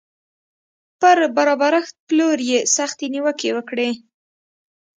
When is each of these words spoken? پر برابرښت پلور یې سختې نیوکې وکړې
پر 0.99 1.17
برابرښت 1.35 1.95
پلور 2.07 2.37
یې 2.49 2.59
سختې 2.75 3.05
نیوکې 3.13 3.49
وکړې 3.55 3.89